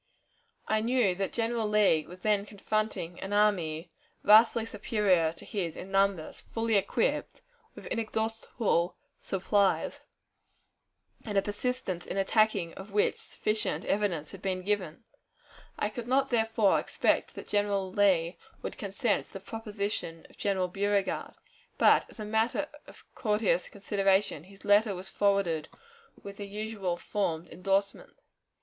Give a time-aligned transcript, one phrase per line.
[0.67, 3.91] I knew that General Lee was then confronting an army
[4.23, 7.43] vastly superior to his in numbers, fully equipped,
[7.75, 10.01] with inexhaustible supplies,
[11.23, 15.03] and a persistence in attacking of which sufficient evidence had been given.
[15.77, 20.67] I could not therefore expect that General Lee would consent to the proposition of General
[20.67, 21.35] Beauregard;
[21.77, 25.69] but, as a matter of courteous consideration, his letter was forwarded
[26.23, 28.15] with the usual formed endorsement.